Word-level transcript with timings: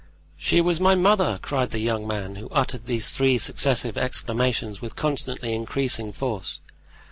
"She 0.35 0.61
was 0.61 0.79
my 0.81 0.95
mother!" 0.95 1.37
cried 1.43 1.69
the 1.69 1.77
young 1.77 2.07
man, 2.07 2.37
who 2.37 2.49
uttered 2.49 2.87
these 2.87 3.11
three 3.11 3.37
successive 3.37 3.99
exclamations 3.99 4.81
with 4.81 4.95
constantly 4.95 5.53
increasing 5.53 6.11
force. 6.11 6.59